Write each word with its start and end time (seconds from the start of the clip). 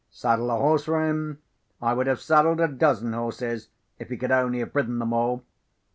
Saddle 0.09 0.49
a 0.49 0.55
horse 0.55 0.85
for 0.85 1.07
him? 1.07 1.37
I 1.79 1.93
would 1.93 2.07
have 2.07 2.19
saddled 2.21 2.59
a 2.59 2.67
dozen 2.67 3.13
horses, 3.13 3.67
if 3.99 4.09
he 4.09 4.17
could 4.17 4.31
only 4.31 4.57
have 4.57 4.75
ridden 4.75 4.97
them 4.97 5.13
all! 5.13 5.43